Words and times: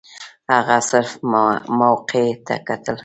هغه 0.53 0.77
صرف 0.89 1.11
موقع 1.81 2.25
ته 2.45 2.55
کتل. 2.67 2.97